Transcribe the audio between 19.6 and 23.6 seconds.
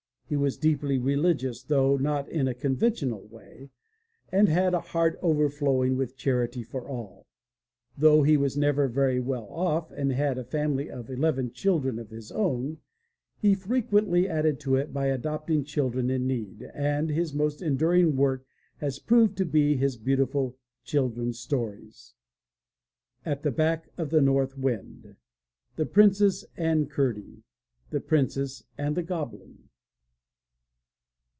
his beautiful children's stories. At the